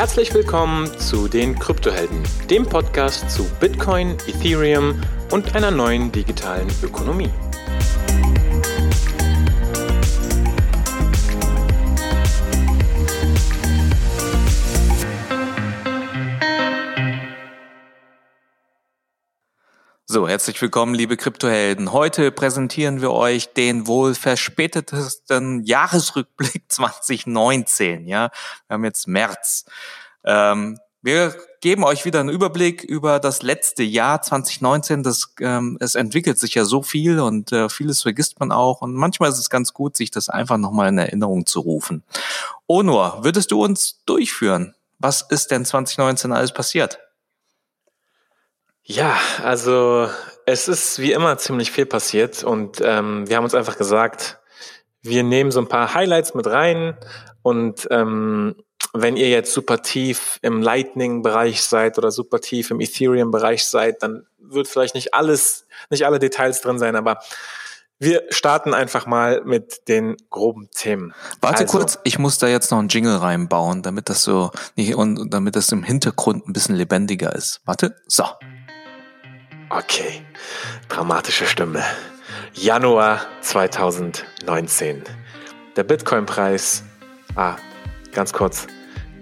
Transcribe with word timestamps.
Herzlich 0.00 0.32
willkommen 0.32 0.86
zu 0.98 1.28
den 1.28 1.58
Kryptohelden, 1.58 2.22
dem 2.48 2.64
Podcast 2.64 3.30
zu 3.30 3.44
Bitcoin, 3.60 4.16
Ethereum 4.26 4.98
und 5.30 5.54
einer 5.54 5.70
neuen 5.70 6.10
digitalen 6.10 6.68
Ökonomie. 6.82 7.28
So, 20.12 20.26
herzlich 20.26 20.60
willkommen, 20.60 20.92
liebe 20.92 21.16
Kryptohelden. 21.16 21.92
Heute 21.92 22.32
präsentieren 22.32 23.00
wir 23.00 23.12
euch 23.12 23.52
den 23.52 23.86
wohl 23.86 24.16
verspätetesten 24.16 25.62
Jahresrückblick 25.62 26.64
2019. 26.68 28.08
Ja, 28.08 28.32
wir 28.66 28.74
haben 28.74 28.84
jetzt 28.84 29.06
März. 29.06 29.66
Ähm, 30.24 30.80
wir 31.00 31.36
geben 31.60 31.84
euch 31.84 32.04
wieder 32.04 32.18
einen 32.18 32.28
Überblick 32.28 32.82
über 32.82 33.20
das 33.20 33.42
letzte 33.42 33.84
Jahr 33.84 34.20
2019. 34.20 35.04
Das, 35.04 35.32
ähm, 35.38 35.78
es 35.78 35.94
entwickelt 35.94 36.40
sich 36.40 36.56
ja 36.56 36.64
so 36.64 36.82
viel 36.82 37.20
und 37.20 37.52
äh, 37.52 37.68
vieles 37.68 38.02
vergisst 38.02 38.40
man 38.40 38.50
auch. 38.50 38.80
Und 38.80 38.94
manchmal 38.94 39.30
ist 39.30 39.38
es 39.38 39.48
ganz 39.48 39.72
gut, 39.72 39.96
sich 39.96 40.10
das 40.10 40.28
einfach 40.28 40.56
nochmal 40.56 40.88
in 40.88 40.98
Erinnerung 40.98 41.46
zu 41.46 41.60
rufen. 41.60 42.02
Onur, 42.66 43.20
würdest 43.22 43.52
du 43.52 43.62
uns 43.62 44.02
durchführen? 44.06 44.74
Was 44.98 45.22
ist 45.22 45.52
denn 45.52 45.64
2019 45.64 46.32
alles 46.32 46.52
passiert? 46.52 46.98
Ja, 48.82 49.16
also 49.44 50.08
es 50.46 50.68
ist 50.68 50.98
wie 50.98 51.12
immer 51.12 51.38
ziemlich 51.38 51.70
viel 51.70 51.86
passiert 51.86 52.42
und 52.42 52.80
ähm, 52.82 53.28
wir 53.28 53.36
haben 53.36 53.44
uns 53.44 53.54
einfach 53.54 53.76
gesagt, 53.76 54.38
wir 55.02 55.22
nehmen 55.22 55.50
so 55.50 55.60
ein 55.60 55.68
paar 55.68 55.94
Highlights 55.94 56.34
mit 56.34 56.46
rein 56.46 56.96
und 57.42 57.86
ähm, 57.90 58.56
wenn 58.92 59.16
ihr 59.16 59.28
jetzt 59.28 59.52
super 59.52 59.82
tief 59.82 60.38
im 60.42 60.62
Lightning-Bereich 60.62 61.62
seid 61.62 61.98
oder 61.98 62.10
super 62.10 62.40
tief 62.40 62.70
im 62.70 62.80
Ethereum-Bereich 62.80 63.64
seid, 63.64 64.02
dann 64.02 64.26
wird 64.38 64.66
vielleicht 64.66 64.94
nicht 64.94 65.14
alles, 65.14 65.66
nicht 65.90 66.04
alle 66.04 66.18
Details 66.18 66.60
drin 66.60 66.78
sein, 66.78 66.96
aber 66.96 67.20
wir 68.00 68.22
starten 68.30 68.72
einfach 68.72 69.04
mal 69.06 69.42
mit 69.44 69.86
den 69.86 70.16
groben 70.30 70.70
Themen. 70.70 71.12
Warte 71.42 71.64
also, 71.64 71.78
kurz, 71.78 71.98
ich 72.02 72.18
muss 72.18 72.38
da 72.38 72.48
jetzt 72.48 72.70
noch 72.70 72.78
einen 72.78 72.88
Jingle 72.88 73.16
reinbauen, 73.16 73.82
damit 73.82 74.08
das 74.08 74.22
so 74.22 74.50
nicht 74.74 74.94
und 74.94 75.32
damit 75.32 75.54
das 75.54 75.70
im 75.70 75.82
Hintergrund 75.82 76.48
ein 76.48 76.54
bisschen 76.54 76.74
lebendiger 76.76 77.34
ist. 77.34 77.60
Warte, 77.66 77.94
so. 78.06 78.24
Okay, 79.68 80.22
dramatische 80.88 81.46
Stimme. 81.46 81.82
Januar 82.54 83.20
2019. 83.42 85.04
Der 85.76 85.84
Bitcoin-Preis. 85.84 86.82
Ah, 87.36 87.56
ganz 88.12 88.32
kurz. 88.32 88.66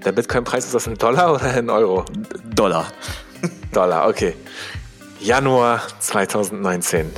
Der 0.04 0.12
Bitcoin-Preis 0.12 0.66
ist 0.66 0.74
das 0.74 0.86
in 0.86 0.94
Dollar 0.94 1.34
oder 1.34 1.52
in 1.54 1.68
Euro? 1.68 2.04
Dollar. 2.54 2.86
Dollar, 3.72 4.08
okay. 4.08 4.36
Januar 5.18 5.82
2019. 5.98 7.10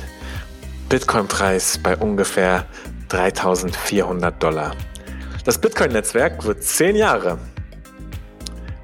Bitcoin-Preis 0.91 1.77
bei 1.81 1.95
ungefähr 1.95 2.65
3400 3.07 4.43
Dollar. 4.43 4.75
Das 5.45 5.57
Bitcoin-Netzwerk 5.57 6.43
wird 6.43 6.61
10 6.65 6.97
Jahre. 6.97 7.37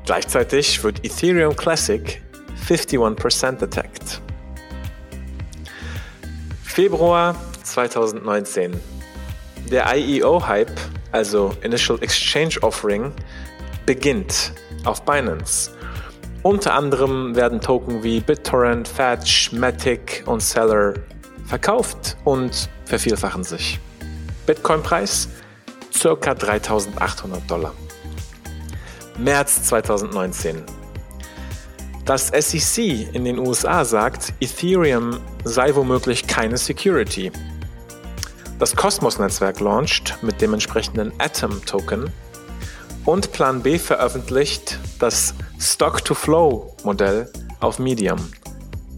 Gleichzeitig 0.05 0.81
wird 0.85 1.03
Ethereum 1.03 1.53
Classic 1.53 2.21
51% 2.65 3.61
attacked. 3.61 4.21
Februar 6.63 7.35
2019. 7.63 8.79
Der 9.69 9.93
IEO-Hype, 9.93 10.79
also 11.11 11.51
Initial 11.61 12.01
Exchange 12.01 12.55
Offering, 12.61 13.11
beginnt 13.85 14.53
auf 14.85 15.03
Binance. 15.03 15.71
Unter 16.41 16.73
anderem 16.73 17.35
werden 17.35 17.59
Token 17.59 18.01
wie 18.01 18.21
BitTorrent, 18.21 18.87
Fetch, 18.87 19.51
Matic 19.51 20.23
und 20.25 20.41
Seller 20.41 20.93
verkauft 21.47 22.17
und 22.23 22.69
vervielfachen 22.85 23.43
sich. 23.43 23.79
Bitcoin-Preis 24.45 25.29
ca. 26.01 26.33
3800 26.33 27.49
Dollar. 27.49 27.73
März 29.17 29.63
2019. 29.63 30.63
Das 32.05 32.27
SEC 32.27 33.13
in 33.13 33.25
den 33.25 33.39
USA 33.39 33.83
sagt, 33.83 34.33
Ethereum 34.39 35.19
sei 35.43 35.75
womöglich 35.75 36.27
keine 36.27 36.57
Security. 36.57 37.31
Das 38.59 38.75
Cosmos-Netzwerk 38.75 39.59
launcht 39.59 40.17
mit 40.21 40.39
dem 40.41 40.53
entsprechenden 40.53 41.11
Atom-Token 41.19 42.11
und 43.05 43.31
Plan 43.31 43.61
B 43.61 43.77
veröffentlicht 43.77 44.79
das 44.99 45.33
Stock-to-Flow-Modell 45.59 47.31
auf 47.59 47.79
Medium. 47.79 48.17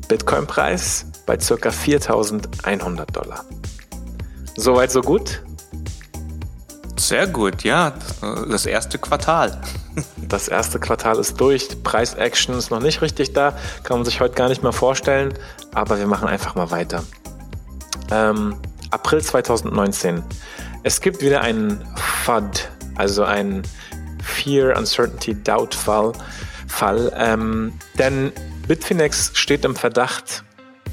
Bitcoin-Preis 0.07 1.05
bei 1.29 1.37
ca. 1.37 1.69
4100 1.69 3.15
Dollar. 3.15 3.45
Soweit, 4.55 4.91
so 4.91 5.01
gut? 5.01 5.43
Sehr 6.97 7.27
gut, 7.27 7.63
ja. 7.63 7.93
Das 8.49 8.65
erste 8.65 8.97
Quartal. 8.97 9.61
Das 10.17 10.47
erste 10.47 10.79
Quartal 10.79 11.19
ist 11.19 11.39
durch. 11.39 11.83
Preis-Action 11.83 12.55
ist 12.55 12.71
noch 12.71 12.79
nicht 12.79 13.03
richtig 13.03 13.33
da. 13.33 13.55
Kann 13.83 13.97
man 13.97 14.05
sich 14.05 14.21
heute 14.21 14.33
gar 14.33 14.49
nicht 14.49 14.63
mehr 14.63 14.73
vorstellen. 14.73 15.35
Aber 15.71 15.99
wir 15.99 16.07
machen 16.07 16.27
einfach 16.27 16.55
mal 16.55 16.71
weiter. 16.71 17.03
Ähm, 18.09 18.55
April 18.89 19.21
2019. 19.21 20.23
Es 20.81 20.99
gibt 20.99 21.21
wieder 21.21 21.41
einen 21.41 21.85
FUD, 22.23 22.69
also 22.95 23.23
einen 23.23 23.61
Fear, 24.23 24.75
Uncertainty, 24.75 25.35
Doubt 25.43 25.75
Fall. 25.75 26.13
Fall 26.67 27.13
ähm, 27.15 27.73
denn 27.99 28.31
Bitfinex 28.67 29.31
steht 29.35 29.63
im 29.63 29.75
Verdacht, 29.75 30.43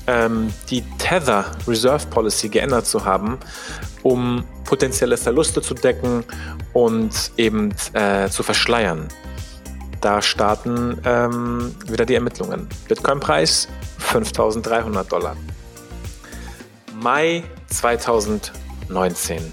ähm, 0.06 0.52
die 0.70 0.82
Tether 0.98 1.44
Reserve 1.66 2.06
Policy 2.08 2.48
geändert 2.48 2.86
zu 2.86 3.04
haben, 3.04 3.38
um 4.02 4.44
potenzielle 4.64 5.16
Verluste 5.16 5.62
zu 5.62 5.74
decken 5.74 6.24
und 6.72 7.32
eben 7.36 7.74
äh, 7.92 8.28
zu 8.28 8.42
verschleiern. 8.42 9.08
Da 10.00 10.22
starten 10.22 11.00
ähm, 11.04 11.74
wieder 11.86 12.04
die 12.04 12.14
Ermittlungen. 12.14 12.68
Bitcoin-Preis 12.88 13.68
5300 13.98 15.10
Dollar. 15.10 15.36
Mai 17.00 17.44
2019. 17.68 19.52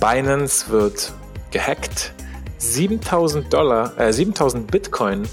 Binance 0.00 0.68
wird 0.70 1.12
gehackt. 1.50 2.12
7000 2.58 3.52
Dollar, 3.52 3.98
äh, 3.98 4.12
7000 4.12 4.70
Bitcoin 4.70 5.28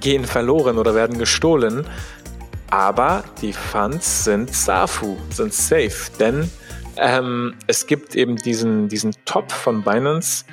gehen 0.00 0.24
verloren 0.24 0.78
oder 0.78 0.94
werden 0.94 1.18
gestohlen. 1.18 1.86
Aber 2.70 3.24
die 3.40 3.52
Funds 3.52 4.24
sind 4.24 4.54
SAFU, 4.54 5.16
sind 5.30 5.54
safe, 5.54 6.10
denn 6.18 6.50
ähm, 6.96 7.54
es 7.66 7.86
gibt 7.86 8.14
eben 8.14 8.36
diesen, 8.36 8.88
diesen 8.88 9.14
Top 9.24 9.52
von 9.52 9.82
Binance, 9.82 10.44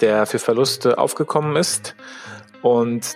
der 0.00 0.26
für 0.26 0.38
Verluste 0.38 0.98
aufgekommen 0.98 1.56
ist. 1.56 1.94
Und 2.62 3.14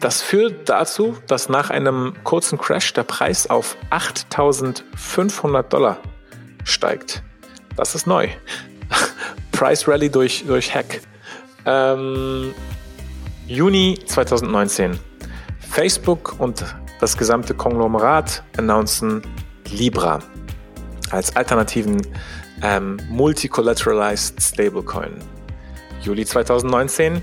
das 0.00 0.20
führt 0.22 0.68
dazu, 0.68 1.16
dass 1.26 1.48
nach 1.48 1.70
einem 1.70 2.14
kurzen 2.22 2.58
Crash 2.58 2.92
der 2.92 3.04
Preis 3.04 3.48
auf 3.48 3.76
8500 3.90 5.72
Dollar 5.72 5.98
steigt. 6.64 7.22
Das 7.76 7.94
ist 7.94 8.06
neu. 8.06 8.28
Price 9.52 9.88
Rally 9.88 10.10
durch, 10.10 10.44
durch 10.46 10.74
Hack. 10.74 11.00
Ähm, 11.64 12.54
Juni 13.46 13.98
2019. 14.06 14.98
Facebook 15.70 16.38
und 16.38 16.64
das 17.00 17.16
gesamte 17.16 17.54
Konglomerat 17.54 18.42
announcen 18.56 19.22
Libra 19.70 20.20
als 21.10 21.34
alternativen 21.36 22.02
ähm, 22.62 22.98
Multi-Collateralized 23.08 24.42
Stablecoin. 24.42 25.12
Juli 26.02 26.24
2019, 26.24 27.22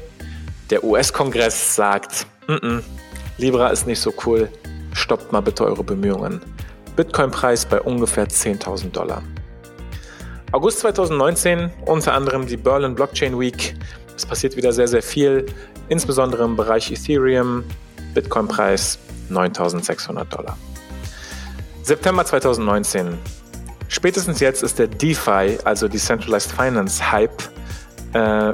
der 0.70 0.84
US-Kongress 0.84 1.76
sagt, 1.76 2.28
N 2.48 2.58
-n, 2.58 2.84
Libra 3.38 3.70
ist 3.70 3.88
nicht 3.88 4.00
so 4.00 4.14
cool, 4.26 4.50
stoppt 4.94 5.32
mal 5.32 5.42
bitte 5.42 5.66
eure 5.66 5.84
Bemühungen. 5.84 6.42
Bitcoin-Preis 6.96 7.66
bei 7.66 7.82
ungefähr 7.82 8.28
10.000 8.28 8.92
Dollar. 8.92 9.24
August 10.52 10.80
2019, 10.82 11.72
unter 11.86 12.14
anderem 12.14 12.46
die 12.46 12.58
Berlin 12.58 12.94
Blockchain 12.94 13.40
Week. 13.40 13.76
Es 14.16 14.24
passiert 14.26 14.56
wieder 14.56 14.72
sehr, 14.72 14.88
sehr 14.88 15.02
viel, 15.02 15.48
insbesondere 15.90 16.44
im 16.44 16.56
Bereich 16.56 16.92
Ethereum. 16.92 17.64
Bitcoin-Preis 18.14 19.00
9.600 19.30 20.26
Dollar. 20.26 20.58
September 21.84 22.26
2019, 22.26 23.18
Spätestens 23.94 24.40
jetzt 24.40 24.64
ist 24.64 24.80
der 24.80 24.88
DeFi, 24.88 25.60
also 25.66 25.88
Decentralized 25.88 26.52
Finance 26.52 27.12
Hype, 27.12 27.44
äh, 28.14 28.52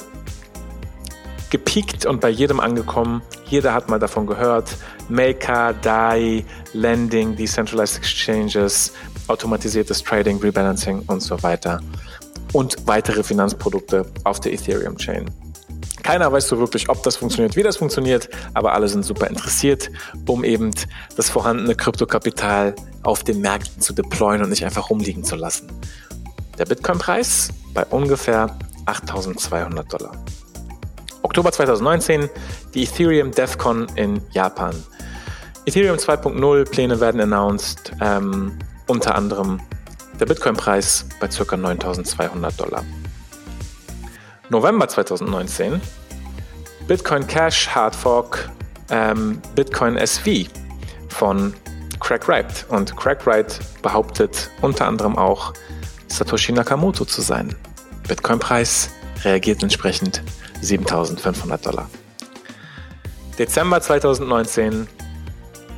gepiekt 1.49 2.05
und 2.05 2.19
bei 2.19 2.29
jedem 2.29 2.59
angekommen. 2.59 3.21
Jeder 3.45 3.73
hat 3.73 3.87
mal 3.87 3.99
davon 3.99 4.27
gehört. 4.27 4.75
Maker, 5.07 5.73
DAI, 5.81 6.43
Lending, 6.73 7.37
Decentralized 7.37 7.99
Exchanges, 7.99 8.91
automatisiertes 9.27 10.03
Trading, 10.03 10.39
Rebalancing 10.39 11.03
und 11.07 11.21
so 11.21 11.41
weiter. 11.41 11.79
Und 12.51 12.75
weitere 12.85 13.23
Finanzprodukte 13.23 14.05
auf 14.25 14.41
der 14.41 14.51
Ethereum 14.51 14.97
Chain. 14.97 15.31
Keiner 16.09 16.31
weiß 16.31 16.47
so 16.47 16.57
wirklich, 16.57 16.89
ob 16.89 17.03
das 17.03 17.17
funktioniert, 17.17 17.55
wie 17.55 17.61
das 17.61 17.77
funktioniert, 17.77 18.29
aber 18.55 18.73
alle 18.73 18.87
sind 18.87 19.05
super 19.05 19.27
interessiert, 19.27 19.91
um 20.25 20.43
eben 20.43 20.71
das 21.15 21.29
vorhandene 21.29 21.75
Kryptokapital 21.75 22.73
auf 23.03 23.23
den 23.23 23.41
Märkten 23.41 23.79
zu 23.79 23.93
deployen 23.93 24.41
und 24.41 24.49
nicht 24.49 24.65
einfach 24.65 24.89
rumliegen 24.89 25.23
zu 25.23 25.35
lassen. 25.35 25.71
Der 26.57 26.65
Bitcoin-Preis 26.65 27.49
bei 27.75 27.85
ungefähr 27.85 28.57
8200 28.87 29.93
Dollar. 29.93 30.13
Oktober 31.21 31.51
2019, 31.51 32.27
die 32.73 32.85
Ethereum 32.85 33.29
DevCon 33.29 33.85
in 33.93 34.19
Japan. 34.31 34.73
Ethereum 35.67 35.97
2.0 35.97 36.71
Pläne 36.71 36.99
werden 36.99 37.21
announced, 37.21 37.91
ähm, 38.01 38.57
unter 38.87 39.13
anderem 39.13 39.61
der 40.19 40.25
Bitcoin-Preis 40.25 41.05
bei 41.19 41.27
ca. 41.27 41.55
9200 41.55 42.59
Dollar. 42.59 42.83
November 44.49 44.87
2019, 44.87 45.81
Bitcoin 46.87 47.25
Cash 47.27 47.69
Hard 47.69 47.95
Fork 47.95 48.49
ähm, 48.89 49.41
Bitcoin 49.55 49.95
SV 49.97 50.49
von 51.09 51.53
Craig 51.99 52.27
Wright. 52.27 52.65
Und 52.69 52.95
Craig 52.97 53.25
Wright 53.25 53.59
behauptet 53.81 54.49
unter 54.61 54.87
anderem 54.87 55.17
auch, 55.17 55.53
Satoshi 56.07 56.51
Nakamoto 56.51 57.05
zu 57.05 57.21
sein. 57.21 57.55
Bitcoin-Preis 58.07 58.89
reagiert 59.23 59.61
entsprechend 59.61 60.23
7500 60.61 61.65
Dollar. 61.65 61.89
Dezember 63.37 63.79
2019, 63.79 64.87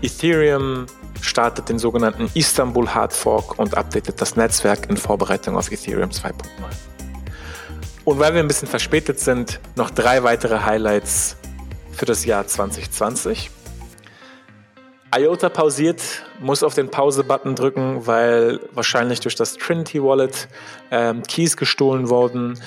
Ethereum 0.01 0.85
startet 1.21 1.69
den 1.69 1.77
sogenannten 1.77 2.29
Istanbul 2.33 2.89
Hard 2.89 3.13
Fork 3.13 3.59
und 3.59 3.75
updatet 3.77 4.21
das 4.21 4.35
Netzwerk 4.35 4.89
in 4.89 4.97
Vorbereitung 4.97 5.57
auf 5.57 5.71
Ethereum 5.71 6.09
2.0. 6.09 6.31
Und 8.03 8.19
weil 8.19 8.33
wir 8.33 8.42
ein 8.42 8.48
bisschen 8.48 8.68
verspätet 8.68 9.19
sind, 9.19 9.59
noch 9.75 9.92
drei 9.92 10.24
weitere 10.24 10.62
Highlights 10.62 11.38
für 11.92 12.06
das 12.06 12.25
Jahr 12.25 12.48
2020. 12.48 13.51
IOTA 15.15 15.50
pausiert, 15.50 16.01
muss 16.39 16.63
auf 16.63 16.74
den 16.74 16.89
Pause-Button 16.89 17.56
drücken, 17.56 18.07
weil 18.07 18.62
wahrscheinlich 18.74 19.19
durch 19.19 19.36
das 19.36 19.56
Trinity 19.56 20.01
Wallet 20.01 20.48
ähm, 20.89 21.21
Keys 21.24 21.57
gestohlen 21.57 22.09
wurden. 22.09 22.57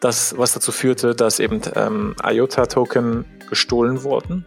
Das, 0.00 0.36
was 0.36 0.52
dazu 0.52 0.72
führte, 0.72 1.14
dass 1.14 1.38
eben 1.38 1.60
ähm, 1.74 2.16
IOTA-Token 2.22 3.24
gestohlen 3.48 4.02
wurden. 4.02 4.44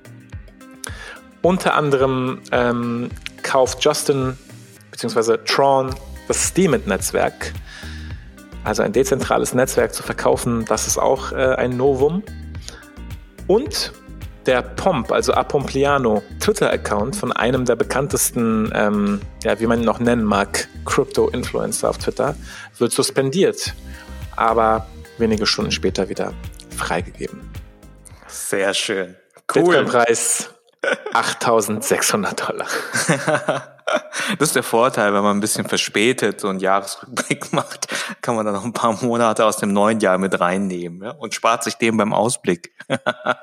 Unter 1.41 1.75
anderem 1.75 2.41
ähm, 2.51 3.09
kauft 3.41 3.83
Justin 3.83 4.37
bzw. 4.91 5.37
Tron 5.45 5.95
das 6.27 6.49
Steemit-Netzwerk, 6.49 7.53
also 8.69 8.83
ein 8.83 8.93
dezentrales 8.93 9.55
Netzwerk 9.55 9.95
zu 9.95 10.03
verkaufen, 10.03 10.63
das 10.65 10.85
ist 10.85 10.99
auch 10.99 11.31
äh, 11.31 11.55
ein 11.55 11.75
Novum. 11.75 12.21
Und 13.47 13.93
der 14.45 14.61
Pomp, 14.61 15.11
also 15.11 15.33
Apompliano, 15.33 16.21
Twitter-Account 16.39 17.15
von 17.15 17.31
einem 17.31 17.65
der 17.65 17.75
bekanntesten, 17.75 18.71
ähm, 18.75 19.21
ja, 19.43 19.59
wie 19.59 19.65
man 19.65 19.79
ihn 19.79 19.85
noch 19.85 19.99
nennen 19.99 20.23
mag, 20.23 20.67
Crypto-Influencer 20.85 21.89
auf 21.89 21.97
Twitter, 21.97 22.35
wird 22.77 22.91
suspendiert, 22.91 23.73
aber 24.35 24.85
wenige 25.17 25.47
Stunden 25.47 25.71
später 25.71 26.07
wieder 26.07 26.33
freigegeben. 26.69 27.49
Sehr 28.27 28.75
schön. 28.75 29.15
Cool. 29.53 29.63
Bitcoin-Preis 29.63 30.51
8600 31.13 32.47
Dollar. 32.49 32.67
Das 34.37 34.49
ist 34.49 34.55
der 34.55 34.63
Vorteil, 34.63 35.13
wenn 35.13 35.23
man 35.23 35.37
ein 35.37 35.39
bisschen 35.39 35.67
verspätet 35.67 36.39
so 36.41 36.49
einen 36.49 36.59
Jahresrückblick 36.59 37.51
macht, 37.53 37.87
kann 38.21 38.35
man 38.35 38.45
dann 38.45 38.53
noch 38.53 38.65
ein 38.65 38.73
paar 38.73 38.93
Monate 39.03 39.45
aus 39.45 39.57
dem 39.57 39.73
neuen 39.73 39.99
Jahr 39.99 40.17
mit 40.17 40.39
reinnehmen 40.39 41.03
ja, 41.03 41.11
und 41.11 41.33
spart 41.33 41.63
sich 41.63 41.75
den 41.75 41.97
beim 41.97 42.13
Ausblick. 42.13 42.73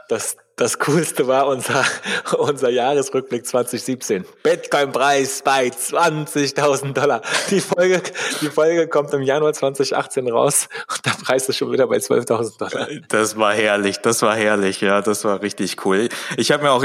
Das, 0.08 0.36
das 0.56 0.78
Coolste 0.78 1.28
war 1.28 1.46
unser, 1.46 1.84
unser 2.38 2.70
Jahresrückblick 2.70 3.46
2017. 3.46 4.24
Bitcoin-Preis 4.42 5.42
bei 5.44 5.68
20.000 5.68 6.94
Dollar. 6.94 7.20
Die 7.50 7.60
Folge, 7.60 8.02
die 8.40 8.48
Folge 8.48 8.88
kommt 8.88 9.12
im 9.12 9.20
Januar 9.20 9.52
2018 9.52 10.28
raus 10.30 10.68
und 10.90 11.04
der 11.04 11.10
Preis 11.10 11.46
ist 11.48 11.58
schon 11.58 11.72
wieder 11.72 11.86
bei 11.86 11.98
12.000 11.98 12.58
Dollar. 12.58 12.88
Das 13.08 13.36
war 13.36 13.52
herrlich, 13.52 13.98
das 13.98 14.22
war 14.22 14.34
herrlich, 14.34 14.80
ja, 14.80 15.02
das 15.02 15.24
war 15.24 15.42
richtig 15.42 15.84
cool. 15.84 16.08
Ich 16.38 16.50
habe 16.50 16.62
mir 16.62 16.70
auch, 16.70 16.84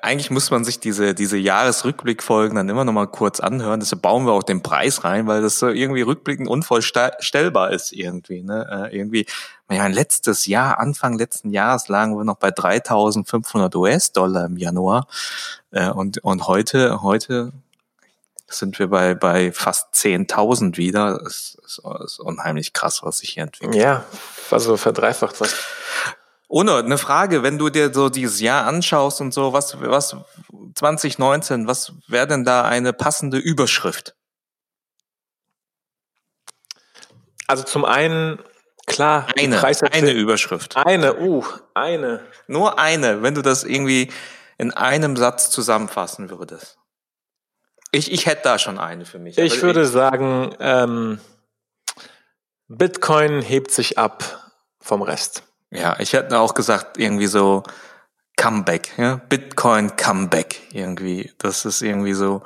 eigentlich 0.00 0.30
muss 0.30 0.52
man 0.52 0.64
sich 0.64 0.78
diese, 0.78 1.12
diese 1.12 1.38
Jahresrückblickfolgen 1.38 2.54
dann 2.54 2.68
immer 2.68 2.84
noch 2.84 2.92
mal 2.92 3.08
kurz 3.08 3.40
anhören. 3.40 3.80
Deshalb 3.80 4.00
bauen 4.00 4.26
wir 4.26 4.32
auch 4.32 4.44
den 4.44 4.62
Preis 4.62 5.02
rein, 5.02 5.26
weil 5.26 5.42
das 5.42 5.58
so 5.58 5.68
irgendwie 5.68 6.02
rückblickend 6.02 6.48
unvorstellbar 6.48 7.72
ist 7.72 7.92
irgendwie. 7.92 8.44
Ne? 8.44 8.88
Äh, 8.92 8.96
irgendwie, 8.96 9.26
ja, 9.70 9.86
letztes 9.86 10.46
Jahr, 10.46 10.78
Anfang 10.78 11.18
letzten 11.18 11.50
Jahres 11.50 11.88
lagen 11.88 12.16
wir 12.16 12.24
noch 12.24 12.36
bei 12.36 12.48
3.500 12.48 13.76
US-Dollar 13.76 14.46
im 14.46 14.56
Januar 14.56 15.06
äh, 15.70 15.90
und 15.90 16.18
und 16.24 16.46
heute 16.46 17.02
heute 17.02 17.52
sind 18.46 18.78
wir 18.78 18.88
bei 18.88 19.14
bei 19.14 19.52
fast 19.52 19.94
10.000 19.94 20.78
wieder. 20.78 21.18
Das 21.22 21.58
ist, 21.64 21.82
ist 22.04 22.18
unheimlich 22.18 22.72
krass, 22.72 23.02
was 23.02 23.18
sich 23.18 23.30
hier 23.30 23.42
entwickelt. 23.42 23.74
Ja, 23.74 24.04
also 24.50 24.76
verdreifacht 24.76 25.40
was. 25.40 25.54
Ohne 26.50 26.76
eine 26.76 26.96
Frage, 26.96 27.42
wenn 27.42 27.58
du 27.58 27.68
dir 27.68 27.92
so 27.92 28.08
dieses 28.08 28.40
Jahr 28.40 28.66
anschaust 28.66 29.20
und 29.20 29.34
so, 29.34 29.52
was, 29.52 29.78
was 29.82 30.16
2019, 30.74 31.66
was 31.66 31.92
wäre 32.06 32.26
denn 32.26 32.44
da 32.44 32.62
eine 32.62 32.94
passende 32.94 33.36
Überschrift? 33.36 34.14
Also 37.46 37.64
zum 37.64 37.84
einen, 37.84 38.38
klar, 38.98 39.26
eine, 39.38 39.62
eine 39.92 40.10
Überschrift. 40.10 40.76
Eine, 40.76 41.20
uh, 41.20 41.44
eine. 41.74 42.20
Nur 42.48 42.80
eine, 42.80 43.22
wenn 43.22 43.34
du 43.34 43.42
das 43.42 43.62
irgendwie 43.62 44.10
in 44.56 44.72
einem 44.72 45.16
Satz 45.16 45.50
zusammenfassen 45.50 46.30
würdest. 46.30 46.78
Ich, 47.92 48.10
ich 48.10 48.26
hätte 48.26 48.42
da 48.42 48.58
schon 48.58 48.78
eine 48.78 49.04
für 49.04 49.20
mich. 49.20 49.38
Ich 49.38 49.62
würde 49.62 49.82
ich, 49.82 49.88
sagen, 49.88 50.54
ähm, 50.58 51.20
Bitcoin 52.66 53.40
hebt 53.40 53.70
sich 53.70 53.98
ab 53.98 54.52
vom 54.80 55.02
Rest. 55.02 55.44
Ja, 55.70 55.96
ich 56.00 56.12
hätte 56.12 56.38
auch 56.40 56.54
gesagt, 56.54 56.98
irgendwie 56.98 57.28
so 57.28 57.62
Comeback, 58.36 58.90
ja, 58.96 59.20
Bitcoin 59.28 59.94
Comeback 59.94 60.60
irgendwie. 60.72 61.32
Das 61.38 61.64
ist 61.64 61.82
irgendwie 61.82 62.14
so, 62.14 62.42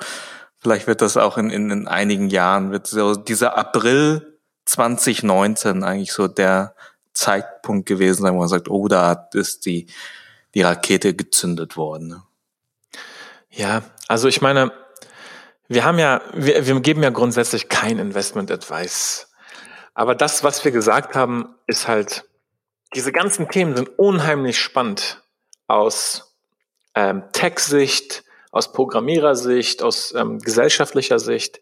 vielleicht 0.58 0.87
wird 0.87 1.00
das 1.00 1.16
auch 1.16 1.38
in, 1.38 1.48
in, 1.48 1.70
in 1.70 1.88
einigen 1.88 2.28
Jahren, 2.28 2.72
wird 2.72 2.87
so 2.87 3.14
dieser 3.14 3.56
April 3.56 4.31
2019 4.64 5.84
eigentlich 5.84 6.13
so 6.13 6.29
der 6.29 6.75
Zeitpunkt 7.13 7.86
gewesen 7.86 8.22
sein, 8.22 8.34
wo 8.34 8.39
man 8.39 8.48
sagt, 8.48 8.69
oh, 8.69 8.89
da 8.89 9.29
ist 9.32 9.67
die, 9.67 9.86
die 10.55 10.63
Rakete 10.63 11.15
gezündet 11.15 11.77
worden. 11.77 12.08
Ne? 12.08 12.22
Ja, 13.51 13.82
also 14.08 14.29
ich 14.29 14.41
meine, 14.41 14.72
wir 15.69 15.84
haben 15.84 15.98
ja, 15.98 16.20
wir, 16.34 16.67
wir 16.67 16.81
geben 16.81 17.03
ja 17.03 17.10
grundsätzlich 17.10 17.69
kein 17.69 17.98
Investment 17.98 18.51
Advice. 18.51 19.29
Aber 19.94 20.15
das, 20.15 20.43
was 20.43 20.65
wir 20.65 20.72
gesagt 20.72 21.15
haben, 21.15 21.55
ist 21.67 21.86
halt, 21.86 22.25
diese 22.94 23.13
ganzen 23.13 23.48
Themen 23.48 23.77
sind 23.77 23.98
unheimlich 23.98 24.58
spannend 24.58 25.22
aus 25.67 26.34
ähm, 26.94 27.25
Tech-Sicht, 27.32 28.25
aus 28.51 28.72
Programmierersicht, 28.72 29.82
aus 29.82 30.15
ähm, 30.15 30.39
gesellschaftlicher 30.39 31.19
Sicht. 31.19 31.60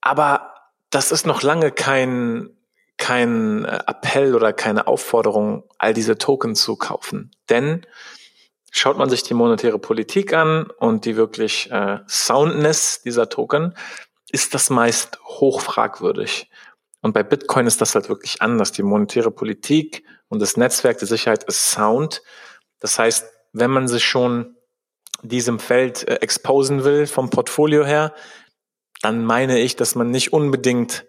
Aber 0.00 0.51
das 0.92 1.10
ist 1.10 1.26
noch 1.26 1.42
lange 1.42 1.72
kein, 1.72 2.50
kein 2.98 3.64
äh, 3.64 3.80
Appell 3.86 4.36
oder 4.36 4.52
keine 4.52 4.86
Aufforderung, 4.86 5.64
all 5.78 5.94
diese 5.94 6.18
Token 6.18 6.54
zu 6.54 6.76
kaufen. 6.76 7.32
Denn 7.48 7.84
schaut 8.70 8.98
man 8.98 9.10
sich 9.10 9.22
die 9.22 9.34
monetäre 9.34 9.78
Politik 9.78 10.32
an 10.34 10.70
und 10.78 11.04
die 11.04 11.16
wirklich 11.16 11.70
äh, 11.72 11.98
Soundness 12.06 13.02
dieser 13.02 13.28
Token, 13.28 13.74
ist 14.30 14.54
das 14.54 14.70
meist 14.70 15.18
hochfragwürdig. 15.24 16.50
Und 17.00 17.14
bei 17.14 17.22
Bitcoin 17.22 17.66
ist 17.66 17.80
das 17.80 17.94
halt 17.94 18.08
wirklich 18.08 18.40
anders. 18.42 18.70
Die 18.72 18.82
monetäre 18.82 19.30
Politik 19.30 20.04
und 20.28 20.40
das 20.40 20.56
Netzwerk 20.56 20.98
der 20.98 21.08
Sicherheit 21.08 21.42
ist 21.44 21.70
Sound. 21.70 22.22
Das 22.80 22.98
heißt, 22.98 23.26
wenn 23.52 23.70
man 23.70 23.88
sich 23.88 24.04
schon 24.04 24.56
diesem 25.22 25.58
Feld 25.58 26.06
äh, 26.06 26.16
exposen 26.16 26.84
will 26.84 27.06
vom 27.06 27.30
Portfolio 27.30 27.84
her, 27.84 28.14
dann 29.02 29.24
meine 29.24 29.58
ich, 29.58 29.76
dass 29.76 29.94
man 29.94 30.10
nicht 30.10 30.32
unbedingt 30.32 31.04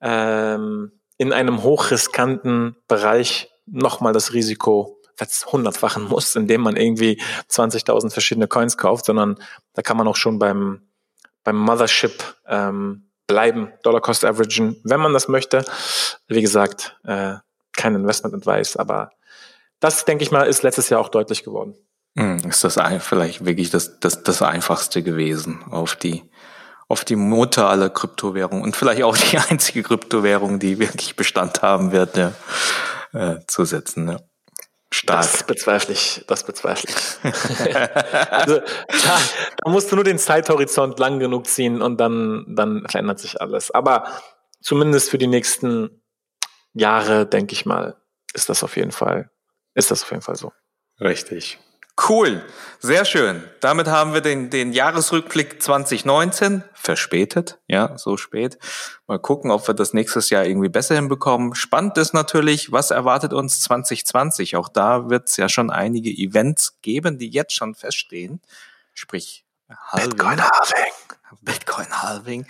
ähm, 0.00 0.92
in 1.16 1.32
einem 1.32 1.62
hochriskanten 1.62 2.76
Bereich 2.86 3.50
nochmal 3.66 4.12
das 4.12 4.32
Risiko 4.32 5.00
hundertfachen 5.46 6.04
muss, 6.08 6.34
indem 6.34 6.62
man 6.62 6.76
irgendwie 6.76 7.20
20.000 7.50 8.10
verschiedene 8.10 8.48
Coins 8.48 8.76
kauft, 8.76 9.06
sondern 9.06 9.36
da 9.72 9.82
kann 9.82 9.96
man 9.96 10.08
auch 10.08 10.16
schon 10.16 10.38
beim, 10.38 10.82
beim 11.44 11.56
Mothership 11.56 12.36
ähm, 12.46 13.08
bleiben, 13.26 13.72
Dollar 13.82 14.00
Cost 14.00 14.24
Averaging, 14.24 14.76
wenn 14.84 15.00
man 15.00 15.12
das 15.12 15.28
möchte. 15.28 15.64
Wie 16.26 16.42
gesagt, 16.42 16.98
äh, 17.04 17.36
kein 17.72 17.94
Investment 17.94 18.34
Advice, 18.34 18.76
aber 18.76 19.10
das, 19.80 20.04
denke 20.04 20.24
ich 20.24 20.30
mal, 20.30 20.46
ist 20.46 20.62
letztes 20.62 20.88
Jahr 20.88 21.00
auch 21.00 21.08
deutlich 21.08 21.44
geworden. 21.44 21.74
Hm, 22.16 22.38
ist 22.48 22.62
das 22.64 22.78
vielleicht 23.00 23.44
wirklich 23.44 23.70
das, 23.70 23.98
das, 24.00 24.22
das 24.22 24.40
Einfachste 24.42 25.02
gewesen, 25.02 25.64
auf 25.70 25.96
die, 25.96 26.22
auf 26.88 27.04
die 27.04 27.16
Mutter 27.16 27.68
aller 27.68 27.90
Kryptowährungen 27.90 28.62
und 28.62 28.76
vielleicht 28.76 29.02
auch 29.02 29.16
die 29.16 29.38
einzige 29.50 29.82
Kryptowährung, 29.82 30.58
die 30.58 30.78
wirklich 30.78 31.16
Bestand 31.16 31.62
haben 31.62 31.92
wird, 31.92 32.16
ja, 32.16 32.32
äh, 33.12 33.40
zu 33.46 33.64
setzen. 33.64 34.08
Ja. 34.08 34.20
Stark. 34.94 35.22
Das 35.22 35.42
bezweifle 35.42 35.92
ich, 35.92 36.24
das 36.28 36.44
bezweifle 36.44 36.88
ich. 36.88 37.34
also, 38.30 38.60
da, 38.60 39.20
da, 39.56 39.70
musst 39.70 39.90
du 39.90 39.96
nur 39.96 40.04
den 40.04 40.20
Zeithorizont 40.20 41.00
lang 41.00 41.18
genug 41.18 41.48
ziehen 41.48 41.82
und 41.82 41.98
dann, 41.98 42.44
dann 42.48 42.86
verändert 42.88 43.18
sich 43.18 43.40
alles. 43.40 43.72
Aber 43.72 44.06
zumindest 44.60 45.10
für 45.10 45.18
die 45.18 45.26
nächsten 45.26 46.00
Jahre, 46.74 47.26
denke 47.26 47.54
ich 47.54 47.66
mal, 47.66 47.96
ist 48.34 48.48
das 48.48 48.62
auf 48.62 48.76
jeden 48.76 48.92
Fall, 48.92 49.30
ist 49.74 49.90
das 49.90 50.04
auf 50.04 50.10
jeden 50.10 50.22
Fall 50.22 50.36
so. 50.36 50.52
Richtig. 51.00 51.58
Cool, 51.96 52.44
sehr 52.80 53.04
schön. 53.04 53.44
Damit 53.60 53.86
haben 53.86 54.14
wir 54.14 54.20
den, 54.20 54.50
den 54.50 54.72
Jahresrückblick 54.72 55.62
2019 55.62 56.64
verspätet, 56.74 57.60
ja, 57.68 57.96
so 57.96 58.16
spät. 58.16 58.58
Mal 59.06 59.20
gucken, 59.20 59.52
ob 59.52 59.68
wir 59.68 59.74
das 59.74 59.92
nächstes 59.92 60.28
Jahr 60.28 60.44
irgendwie 60.44 60.68
besser 60.68 60.96
hinbekommen. 60.96 61.54
Spannend 61.54 61.96
ist 61.98 62.12
natürlich, 62.12 62.72
was 62.72 62.90
erwartet 62.90 63.32
uns 63.32 63.60
2020? 63.60 64.56
Auch 64.56 64.68
da 64.68 65.08
wird 65.08 65.28
es 65.28 65.36
ja 65.36 65.48
schon 65.48 65.70
einige 65.70 66.10
Events 66.10 66.80
geben, 66.82 67.16
die 67.16 67.28
jetzt 67.28 67.54
schon 67.54 67.76
feststehen. 67.76 68.42
Sprich, 68.92 69.44
Halving. 69.70 70.10
Bitcoin 70.10 70.42
Halving. 70.42 70.92
Bitcoin 71.42 72.02
Halving. 72.02 72.46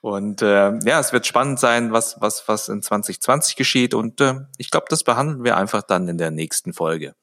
Und 0.00 0.42
äh, 0.42 0.78
ja, 0.84 1.00
es 1.00 1.12
wird 1.12 1.26
spannend 1.26 1.60
sein, 1.60 1.92
was, 1.92 2.16
was, 2.20 2.48
was 2.48 2.68
in 2.68 2.82
2020 2.82 3.56
geschieht. 3.56 3.94
Und 3.94 4.20
äh, 4.20 4.40
ich 4.56 4.70
glaube, 4.70 4.86
das 4.88 5.04
behandeln 5.04 5.44
wir 5.44 5.56
einfach 5.56 5.82
dann 5.82 6.08
in 6.08 6.18
der 6.18 6.30
nächsten 6.30 6.72
Folge. 6.72 7.14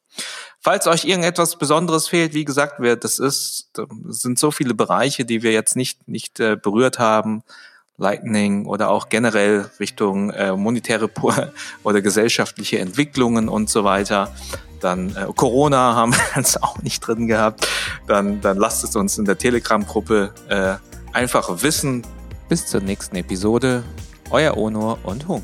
Falls 0.60 0.88
euch 0.88 1.04
irgendetwas 1.06 1.58
Besonderes 1.58 2.08
fehlt, 2.08 2.34
wie 2.34 2.46
gesagt, 2.46 2.80
wir, 2.80 2.96
das 2.96 3.20
ist, 3.20 3.70
das 3.74 3.88
sind 4.22 4.40
so 4.40 4.50
viele 4.50 4.74
Bereiche, 4.74 5.26
die 5.26 5.44
wir 5.44 5.52
jetzt 5.52 5.76
nicht, 5.76 6.08
nicht 6.08 6.40
äh, 6.40 6.56
berührt 6.56 7.00
haben. 7.00 7.44
Lightning 7.98 8.66
oder 8.66 8.90
auch 8.90 9.10
generell 9.10 9.70
Richtung 9.80 10.32
äh, 10.32 10.54
monetäre 10.54 11.10
oder 11.84 12.02
gesellschaftliche 12.02 12.80
Entwicklungen 12.80 13.50
und 13.50 13.70
so 13.70 13.84
weiter. 13.84 14.34
Dann 14.80 15.16
äh, 15.16 15.28
Corona 15.36 15.96
haben 15.96 16.14
wir 16.14 16.24
jetzt 16.36 16.62
auch 16.64 16.82
nicht 16.82 17.06
drin 17.06 17.28
gehabt. 17.28 17.68
Dann, 18.08 18.42
dann 18.42 18.58
lasst 18.58 18.84
es 18.84 18.96
uns 18.96 19.18
in 19.18 19.26
der 19.26 19.38
Telegram-Gruppe 19.38 20.34
äh, 20.50 20.76
einfach 21.14 21.62
wissen. 21.62 22.04
Bis 22.50 22.66
zur 22.68 22.82
nächsten 22.82 23.16
Episode. 23.16 23.84
Euer 24.30 24.58
Onur 24.58 25.00
und 25.04 25.28
Hunk. 25.28 25.44